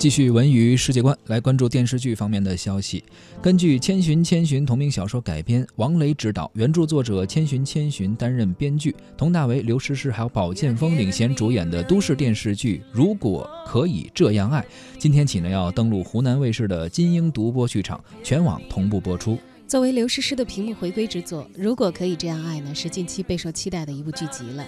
[0.00, 3.04] 继续文娱世界观，来关注电视剧方面的消息。
[3.42, 14.62] 根据《千寻千寻》同名小说改编，王雷执导，原著作者千寻千寻担任编剧，佟大为、刘诗诗还有宝剑锋领衔主演的都市电视剧《如果可以这样爱》，
[14.98, 19.38] 今天起呢要登陆湖南卫视的金鹰独播剧场，全网同步播出。
[19.68, 24.66] 作为刘诗诗的屏幕回归之作，《如果可以这样爱》呢，是近期备受期待的一部剧集了。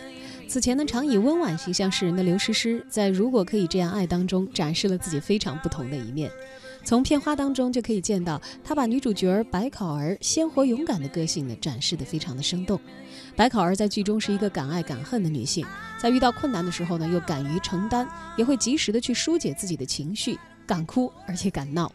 [0.52, 6.30] 此前呢，常以温婉形象示人的刘诗诗，在《如果可以这样爱》当中展示了自己非常不同的一面。
[6.84, 12.78] 从片花当中就可以见到，她把女主角白考儿鲜活勇敢的个性呢展示的非常的生动。
[13.34, 15.64] 白考儿在剧中是一个敢爱敢恨的女性，
[15.98, 21.90] 在遇到困难的时候呢，又敢于承担，也会及时的去疏解自己的情绪，敢哭而且敢闹。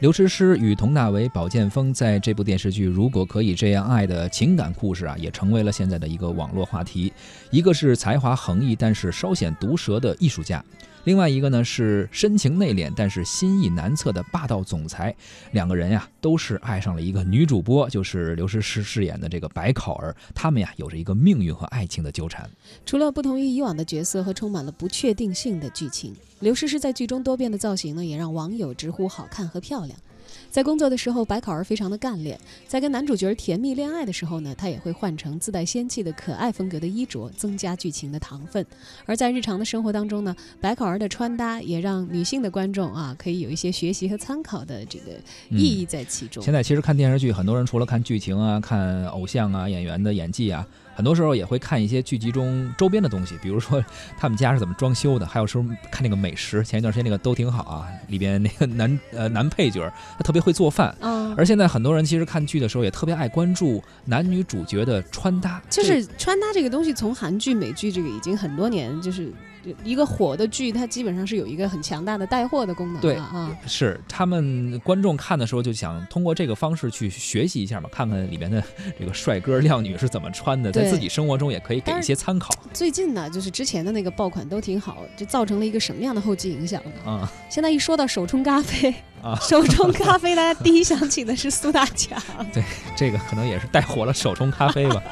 [0.00, 7.12] 刘诗诗与佟大为、宝剑锋在这部电视剧《如果可以这样爱》的情感故事啊，也成为了现在的一个网络话题。
[7.50, 10.64] 一个是才华横溢但是稍显毒舌的艺术家，
[11.02, 15.12] 另外一个呢是深情内敛但是心意难测的霸道总裁。
[15.50, 20.14] 两个人呀，都是爱上了一个女主播，就是刘诗诗饰演的这个白考儿。
[20.32, 22.48] 他们呀，有着一个命运和爱情的纠缠。
[22.86, 26.14] 除了不同于以往的角色和充满了不确定性的剧情。
[26.38, 29.87] 刘诗诗在剧中多变的造型呢，也让网友直呼好看和漂亮。
[30.50, 38.64] 在工作的时候，白考儿非常的干练；在跟男主角甜蜜恋爱的时候呢，她也会换成自带仙气的可爱风格的衣着，增加剧情的糖分。
[39.06, 45.12] 而在日常的生活当中呢，白考儿的穿搭也让女性的观众啊，可以有一些学习和参考的这个
[45.50, 46.42] 意义在其中。
[46.42, 50.66] 现在其实看电视剧，很多人除了看剧情啊、看偶像啊、演员的演技啊。
[50.98, 53.80] 很多时候也会看一些剧集中周边的东西，比如说
[54.18, 56.64] 他们家是怎么装修的，还有时候看那个美食。
[56.64, 60.92] 前一段时间那个都挺好啊，里边那个男呃男配角他特别会做饭。
[60.98, 61.32] 嗯。
[61.36, 65.62] 而现在很多人其实看剧的时候也特别爱关注男女主角的穿搭。
[65.70, 69.32] 就是穿搭这个东西，从韩剧、美剧这个已经很多年就是。
[69.84, 73.02] 一个火的剧，它基本上是有一个很强大的带货的功能。
[73.02, 78.62] 对啊，是他们观众看的时候就想通过这个方式去学习一下嘛，看看里面的
[78.98, 82.54] 这个帅哥靓女是怎么穿的，在自己生活中也可以给一些参考。
[82.72, 87.10] 最近呢，就是之前的那个爆款都挺好，就造成了一个什么样的后继影响呢？
[87.10, 92.20] 啊，现在一说到手冲咖啡啊，手冲咖啡，大家第一想起的是苏大强。
[92.52, 92.62] 对，
[92.96, 95.02] 这个可能也是带火了手冲咖啡吧。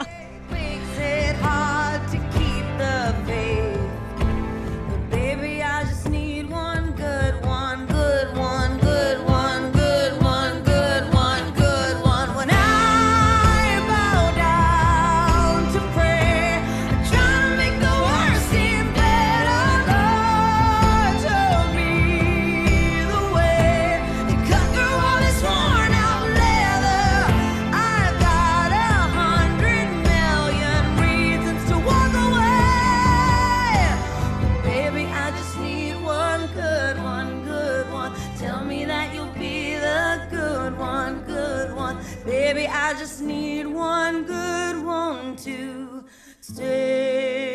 [42.47, 46.05] Baby, I just need one good one to
[46.41, 47.46] stay.